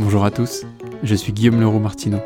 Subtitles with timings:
[0.00, 0.64] Bonjour à tous,
[1.02, 2.20] je suis Guillaume Leroux Martineau.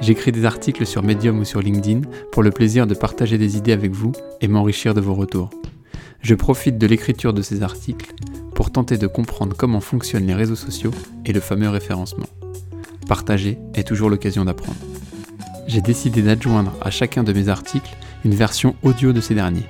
[0.00, 3.74] J'écris des articles sur Medium ou sur LinkedIn pour le plaisir de partager des idées
[3.74, 5.50] avec vous et m'enrichir de vos retours.
[6.22, 8.14] Je profite de l'écriture de ces articles
[8.54, 10.92] pour tenter de comprendre comment fonctionnent les réseaux sociaux
[11.26, 12.26] et le fameux référencement.
[13.06, 14.78] Partager est toujours l'occasion d'apprendre.
[15.66, 19.66] J'ai décidé d'adjoindre à chacun de mes articles une version audio de ces derniers.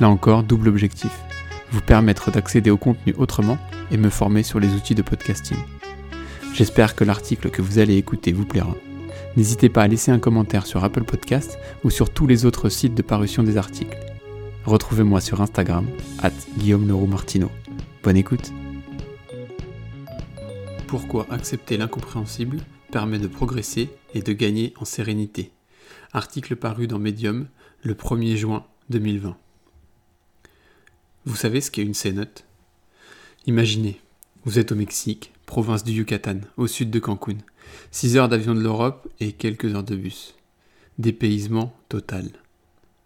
[0.00, 1.12] Là encore, double objectif.
[1.72, 3.58] Vous permettre d'accéder au contenu autrement
[3.90, 5.58] et me former sur les outils de podcasting.
[6.56, 8.74] J'espère que l'article que vous allez écouter vous plaira.
[9.36, 12.94] N'hésitez pas à laisser un commentaire sur Apple Podcast ou sur tous les autres sites
[12.94, 13.98] de parution des articles.
[14.64, 15.86] Retrouvez-moi sur Instagram,
[16.22, 17.50] at Guillaume Leroux Martino.
[18.02, 18.54] Bonne écoute
[20.86, 25.52] Pourquoi accepter l'incompréhensible permet de progresser et de gagner en sérénité
[26.14, 27.48] Article paru dans Medium
[27.82, 29.36] le 1er juin 2020.
[31.26, 32.46] Vous savez ce qu'est une cénote?
[33.46, 34.00] Imaginez,
[34.46, 37.38] vous êtes au Mexique, province du Yucatan, au sud de Cancun.
[37.92, 40.34] 6 heures d'avion de l'Europe et quelques heures de bus.
[40.98, 42.28] Dépaysement total.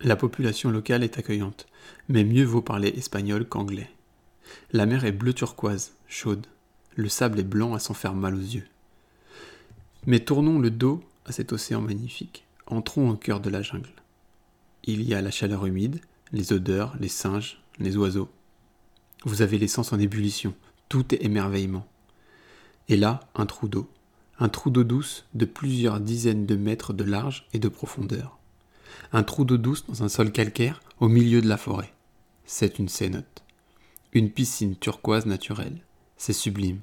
[0.00, 1.66] La population locale est accueillante,
[2.08, 3.90] mais mieux vaut parler espagnol qu'anglais.
[4.72, 6.46] La mer est bleu turquoise, chaude.
[6.96, 8.66] Le sable est blanc à s'en faire mal aux yeux.
[10.06, 12.44] Mais tournons le dos à cet océan magnifique.
[12.66, 13.90] Entrons au cœur de la jungle.
[14.84, 16.00] Il y a la chaleur humide,
[16.32, 18.30] les odeurs, les singes, les oiseaux.
[19.24, 20.54] Vous avez l'essence en ébullition,
[20.88, 21.86] tout est émerveillement.
[22.90, 23.88] Et là, un trou d'eau.
[24.40, 28.36] Un trou d'eau douce de plusieurs dizaines de mètres de large et de profondeur.
[29.12, 31.94] Un trou d'eau douce dans un sol calcaire au milieu de la forêt.
[32.46, 33.44] C'est une cénote.
[34.12, 35.84] Une piscine turquoise naturelle.
[36.16, 36.80] C'est sublime.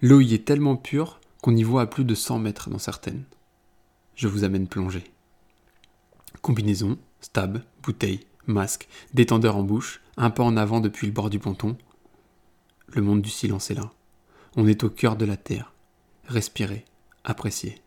[0.00, 3.24] L'eau y est tellement pure qu'on y voit à plus de 100 mètres dans certaines.
[4.14, 5.04] Je vous amène plonger.
[6.40, 11.38] Combinaison, stab, bouteille, masque, détendeur en bouche, un pas en avant depuis le bord du
[11.38, 11.76] ponton.
[12.88, 13.92] Le monde du silence est là.
[14.56, 15.74] On est au cœur de la terre.
[16.28, 16.86] Respirez,
[17.24, 17.82] appréciez.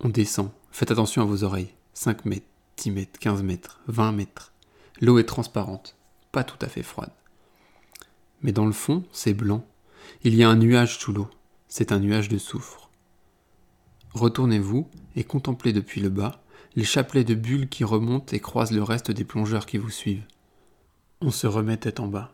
[0.00, 0.50] On descend.
[0.70, 1.74] Faites attention à vos oreilles.
[1.94, 4.52] 5 mètres, 10 mètres, 15 mètres, 20 mètres.
[5.00, 5.96] L'eau est transparente,
[6.30, 7.10] pas tout à fait froide.
[8.42, 9.66] Mais dans le fond, c'est blanc.
[10.22, 11.28] Il y a un nuage sous l'eau.
[11.66, 12.90] C'est un nuage de soufre.
[14.12, 16.40] Retournez-vous et contemplez depuis le bas
[16.76, 20.26] les chapelets de bulles qui remontent et croisent le reste des plongeurs qui vous suivent.
[21.20, 22.33] On se remet tête en bas.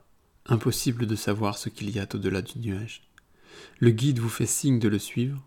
[0.51, 3.03] Impossible de savoir ce qu'il y a au-delà du nuage.
[3.79, 5.41] Le guide vous fait signe de le suivre.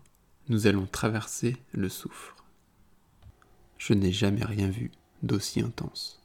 [0.48, 2.34] Nous allons traverser le soufre.
[3.76, 4.90] Je n'ai jamais rien vu
[5.22, 6.22] d'aussi intense.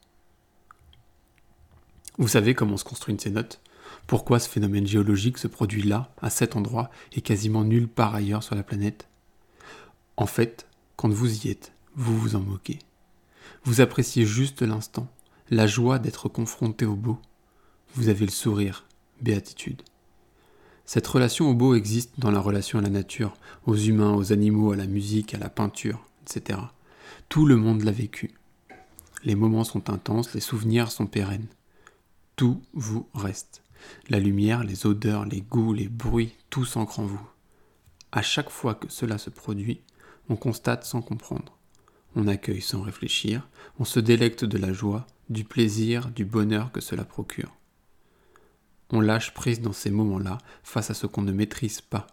[2.18, 3.59] Vous savez comment se construit une cénote
[4.07, 8.44] Pourquoi ce phénomène géologique se produit là, à cet endroit, et quasiment nulle part ailleurs
[8.44, 9.09] sur la planète?
[10.16, 12.79] En fait, quand vous y êtes, vous vous en moquez.
[13.66, 15.12] Vous appréciez juste l'instant,
[15.50, 17.19] la joie d'être confronté au beau,
[17.95, 18.85] vous avez le sourire,
[19.22, 19.81] béatitude.
[20.85, 23.35] Cette relation au beau existe dans la relation à la nature,
[23.66, 26.59] aux humains, aux animaux, à la musique, à la peinture, etc.
[27.29, 28.31] Tout le monde l'a vécu.
[29.23, 31.47] Les moments sont intenses, les souvenirs sont pérennes.
[32.35, 33.61] Tout vous reste.
[34.09, 37.29] La lumière, les odeurs, les goûts, les bruits, tout s'ancre en vous.
[38.11, 39.81] À chaque fois que cela se produit,
[40.29, 41.57] on constate sans comprendre.
[42.16, 46.81] On accueille sans réfléchir, on se délecte de la joie, du plaisir, du bonheur que
[46.81, 47.59] cela procure.
[48.91, 52.07] On lâche prise dans ces moments-là face à ce qu'on ne maîtrise pas.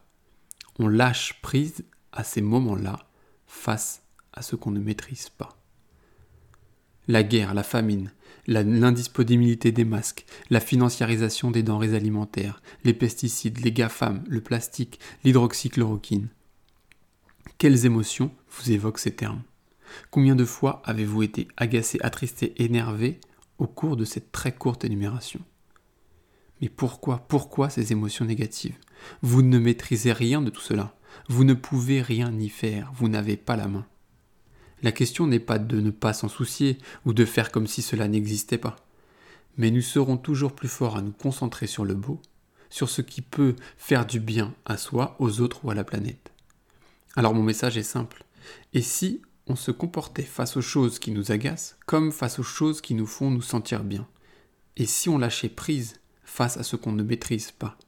[0.78, 3.08] On lâche prise à ces moments-là
[3.46, 5.56] face à ce qu'on ne maîtrise pas.
[7.08, 8.12] La guerre, la famine,
[8.46, 16.28] l'indisponibilité des masques, la financiarisation des denrées alimentaires, les pesticides, les GAFAM, le plastique, l'hydroxychloroquine.
[17.58, 19.42] Quelles émotions vous évoquent ces termes?
[20.10, 23.20] Combien de fois avez-vous été agacé, attristé, énervé
[23.58, 25.40] au cours de cette très courte énumération?
[26.60, 28.76] Mais pourquoi, pourquoi ces émotions négatives?
[29.22, 30.96] Vous ne maîtrisez rien de tout cela.
[31.28, 32.90] Vous ne pouvez rien y faire.
[32.94, 33.86] Vous n'avez pas la main.
[34.82, 38.08] La question n'est pas de ne pas s'en soucier ou de faire comme si cela
[38.08, 38.76] n'existait pas.
[39.56, 42.20] Mais nous serons toujours plus forts à nous concentrer sur le beau,
[42.68, 46.30] sur ce qui peut faire du bien à soi, aux autres ou à la planète.
[47.16, 48.24] Alors mon message est simple.
[48.74, 52.80] Et si on se comportait face aux choses qui nous agacent comme face aux choses
[52.80, 54.06] qui nous font nous sentir bien?
[54.76, 55.94] Et si on lâchait prise
[56.26, 57.78] face à ce qu'on ne maîtrise pas.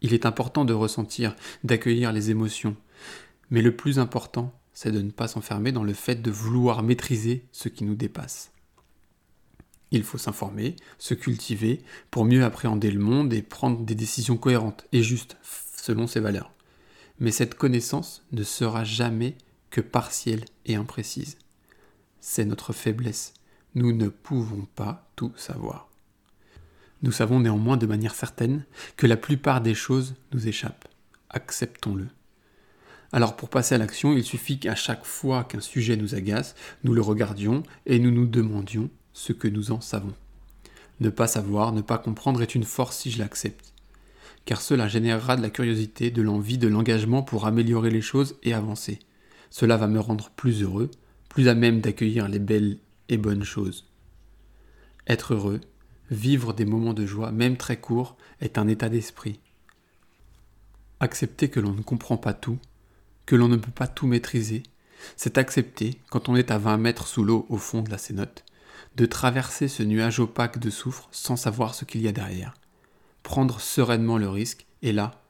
[0.00, 2.76] Il est important de ressentir, d'accueillir les émotions,
[3.50, 7.44] mais le plus important, c'est de ne pas s'enfermer dans le fait de vouloir maîtriser
[7.52, 8.52] ce qui nous dépasse.
[9.90, 14.86] Il faut s'informer, se cultiver pour mieux appréhender le monde et prendre des décisions cohérentes
[14.92, 16.52] et justes selon ses valeurs.
[17.20, 19.36] Mais cette connaissance ne sera jamais
[19.70, 21.38] que partielle et imprécise.
[22.20, 23.34] C'est notre faiblesse.
[23.74, 25.87] Nous ne pouvons pas tout savoir.
[27.02, 28.64] Nous savons néanmoins de manière certaine
[28.96, 30.88] que la plupart des choses nous échappent.
[31.30, 32.08] acceptons-le.
[33.12, 36.54] Alors pour passer à l'action, il suffit qu'à chaque fois qu'un sujet nous agace,
[36.84, 40.14] nous le regardions et nous nous demandions ce que nous en savons.
[41.00, 43.72] Ne pas savoir, ne pas comprendre est une force si je l'accepte.
[44.44, 48.54] Car cela générera de la curiosité, de l'envie, de l'engagement pour améliorer les choses et
[48.54, 48.98] avancer.
[49.50, 50.90] Cela va me rendre plus heureux,
[51.28, 52.78] plus à même d'accueillir les belles
[53.08, 53.86] et bonnes choses.
[55.06, 55.60] Être heureux,
[56.10, 59.40] vivre des moments de joie, même très courts, est un état d'esprit.
[61.00, 62.58] Accepter que l'on ne comprend pas tout,
[63.26, 64.62] que l'on ne peut pas tout maîtriser,
[65.16, 68.44] c'est accepter, quand on est à 20 mètres sous l'eau au fond de la cénote,
[68.96, 72.54] de traverser ce nuage opaque de soufre sans savoir ce qu'il y a derrière.
[73.22, 75.22] Prendre sereinement le risque, et là,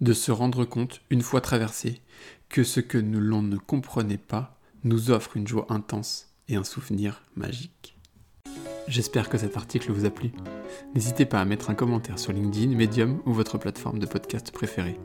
[0.00, 2.00] de se rendre compte, une fois traversé,
[2.48, 7.22] que ce que l'on ne comprenait pas nous offre une joie intense et un souvenir
[7.36, 7.99] magique.
[8.90, 10.32] J'espère que cet article vous a plu.
[10.96, 14.98] N'hésitez pas à mettre un commentaire sur LinkedIn, Medium ou votre plateforme de podcast préférée.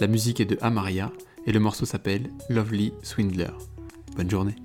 [0.00, 1.12] La musique est de Amaria
[1.44, 3.50] et le morceau s'appelle Lovely Swindler.
[4.16, 4.56] Bonne journée.